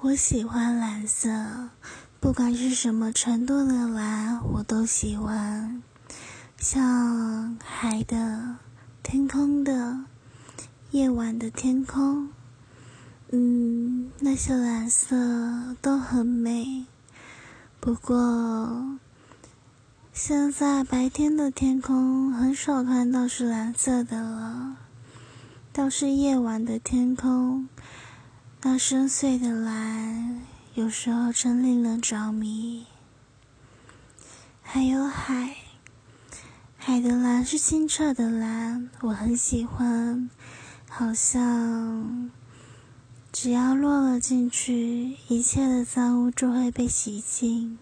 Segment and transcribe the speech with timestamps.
[0.00, 1.70] 我喜欢蓝色，
[2.20, 5.82] 不管是什么程度的蓝，我都喜欢。
[6.56, 8.58] 像海的、
[9.02, 10.04] 天空的、
[10.92, 12.30] 夜晚的天空，
[13.32, 16.86] 嗯，那些蓝色都很美。
[17.80, 18.98] 不过，
[20.12, 24.76] 现在白天的天空很少看到是蓝色的了，
[25.72, 27.68] 倒是夜晚的天空，
[28.60, 30.42] 那深邃的蓝，
[30.74, 32.86] 有时候真令人着迷。
[34.62, 35.54] 还有海。
[36.76, 40.28] 海的蓝是清澈的蓝，我很喜欢。
[40.88, 42.30] 好像
[43.30, 47.78] 只要落了进去，一切的脏污就会被洗净。